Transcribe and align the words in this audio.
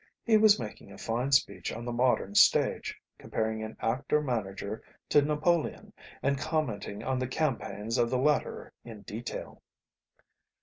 He 0.23 0.35
was 0.35 0.59
making 0.59 0.91
a 0.91 0.97
fine 0.97 1.31
speech 1.31 1.71
on 1.71 1.85
the 1.85 1.91
modern 1.91 2.33
stage, 2.33 2.97
comparing 3.19 3.61
an 3.61 3.77
actor 3.81 4.19
manager 4.19 4.81
to 5.09 5.21
Napoleon, 5.21 5.93
and 6.23 6.39
commenting 6.39 7.03
on 7.03 7.19
the 7.19 7.27
campaigns 7.27 7.99
of 7.99 8.09
the 8.09 8.17
latter 8.17 8.73
in 8.83 9.03
detail. 9.03 9.61